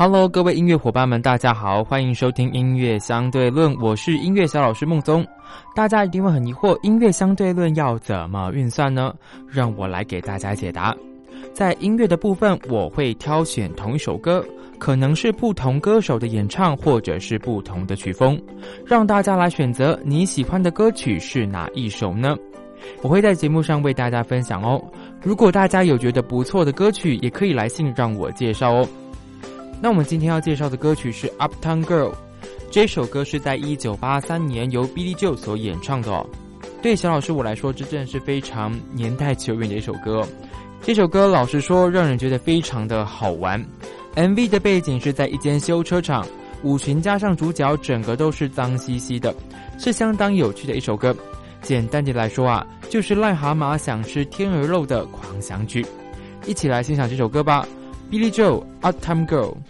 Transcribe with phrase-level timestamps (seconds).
[0.00, 5.26] Hello，各位音乐伙伴们，大家好，欢迎收听音乐相对论，我是音乐小老师孟宗。
[5.74, 9.12] 大家一定会很疑惑，音乐相对论要怎么运算呢？
[9.48, 10.96] 让我来给大家解答。
[11.52, 14.40] 在音乐的部分，我会挑选同一首歌，
[14.78, 18.40] 可能是不同歌手的演唱，或者是不同的曲风，
[18.86, 22.36] 让大家来选择你喜欢的歌曲是哪一首呢？
[23.02, 24.80] 我会在节目上为大家分享哦。
[25.20, 28.88] 如果大家有觉得不错的歌曲，也可以来信让我介绍哦。
[29.80, 32.10] 那我们今天要介绍的歌曲是《Uptown Girl》，
[32.68, 36.26] 这首歌是在一九八三年由 Billy Joe 所演唱的。
[36.82, 40.26] 对小老师我来说，这真是非常年代久远的一首歌。
[40.82, 43.64] 这首歌老实说，让人觉得非常的好玩。
[44.16, 46.26] MV 的背景是在一间修车厂，
[46.64, 49.32] 舞裙加上主角，整个都是脏兮兮的，
[49.78, 51.14] 是相当有趣的一首歌。
[51.62, 55.86] 简单的来说啊，就是癞蛤蟆想吃天鹅肉的狂想曲。
[56.46, 57.66] 一起来欣赏这首歌吧。
[58.10, 59.62] Billy Joel, Odd Time Girl.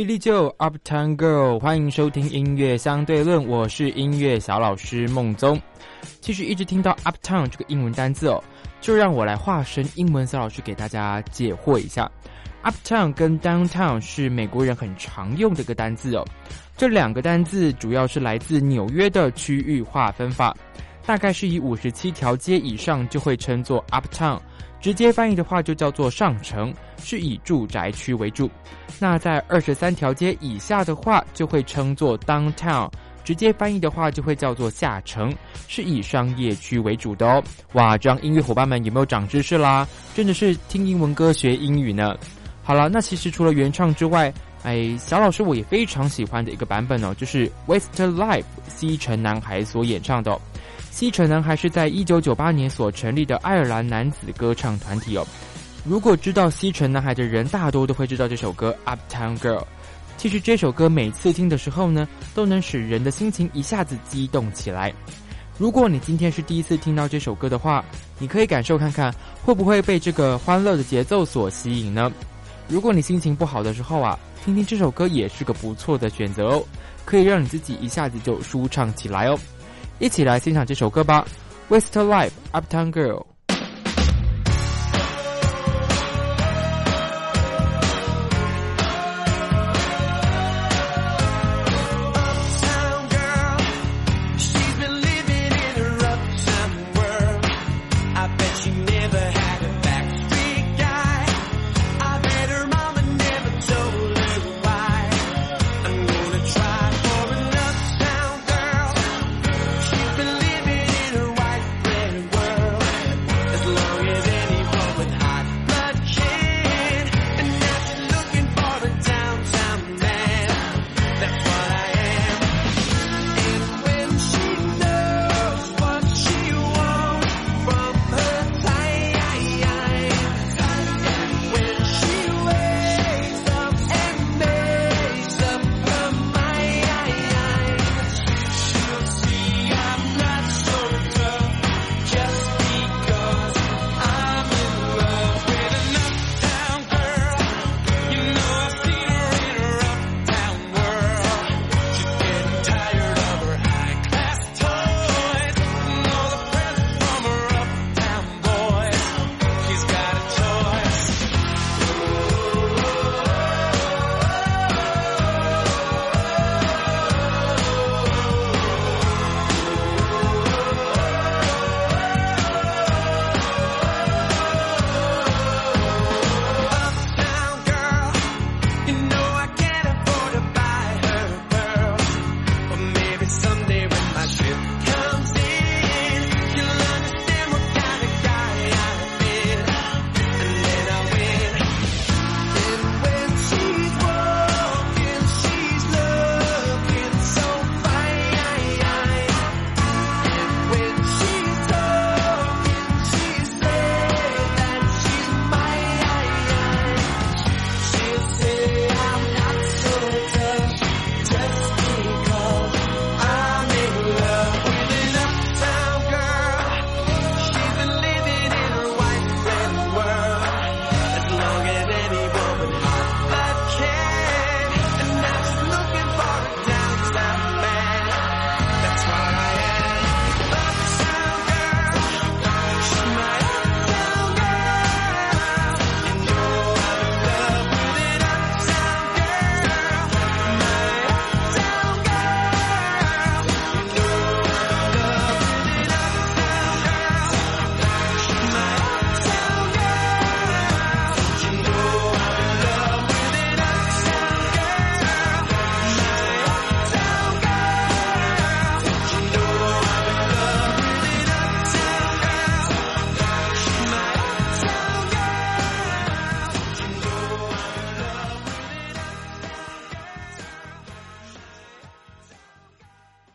[0.00, 5.60] Billy Joe Uptown Girl，欢迎收听音乐相对论，我是音乐小老师孟宗。
[6.22, 8.42] 其实一直听到 Uptown 这个英文单字哦，
[8.80, 12.10] 就让我来化身英文小老师给大家解惑一下。
[12.64, 16.24] Uptown 跟 Downtown 是美国人很常用的一个单字哦。
[16.78, 20.56] 这两个单字主要是来自纽约的区域划分法，
[21.04, 24.40] 大概是以五十七条街以上就会称作 Uptown，
[24.80, 26.72] 直接翻译的话就叫做上城，
[27.02, 28.50] 是以住宅区为主。
[28.98, 32.90] 那在二十三条街以下的话，就会称作 Downtown。
[33.22, 35.32] 直接翻译的话，就会叫做下城，
[35.68, 37.42] 是以商业区为主的哦。
[37.74, 39.86] 哇，这样音乐伙伴们有没有长知识啦？
[40.14, 42.16] 真的是听英文歌学英语呢。
[42.62, 44.32] 好了，那其实除了原唱之外，
[44.62, 50.36] 哎，小老师我也非常喜欢的一个版本哦，就是 Westlife 西城男孩所演唱的。
[50.90, 55.26] 西城男孩是在一九九八年所成立的爱尔兰男子歌唱团体哦。
[55.84, 59.64] 如果知道西城男孩的人，大多都会知道这首歌 Uptown Girl。
[60.18, 64.92] 其实这首歌每次听的时候呢，都能使人的心情一下子激动起来。
[65.56, 67.82] 如果你今天是第一次听到这首歌的话，
[68.18, 72.12] 你可以感受看看，会不会被这个欢乐的节奏所吸引呢？
[72.68, 76.64] 如果你心情不好的时候啊，听听这首歌也是个不错的选择哦，
[77.06, 79.38] 可以让你自己一下子就舒畅起来哦。
[80.00, 81.26] 一起来欣赏这首歌吧
[81.68, 83.29] ，Westlife Uptown Girl。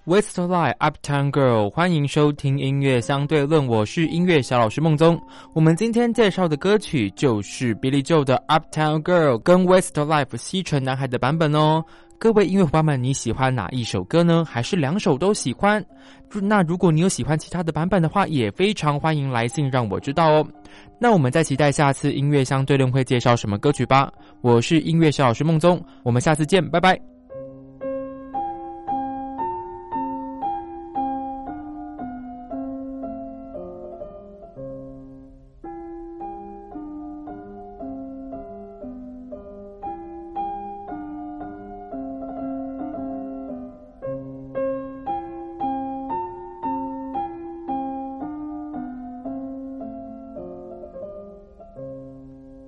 [0.05, 5.19] Westlife Uptown Girl，欢迎收听音乐相对论，我是音乐小老师孟宗。
[5.51, 11.83] 我们今天介绍的歌曲就是 Billy Joe 的 Uptown Girl，跟 Westlife 西城男孩的版本哦。
[12.19, 14.45] 各位音乐伙伴们，你喜欢哪一首歌呢？
[14.47, 15.83] 还是两首都喜欢？
[16.43, 20.47] 那如果你有喜欢其他的版本的话，也非常欢迎来信让我知道哦。
[21.01, 24.12] 那我们再期待下次音乐相对论会介绍什么歌曲吧。
[24.41, 27.14] 我是音乐小老师孟宗，我们下次见，拜拜。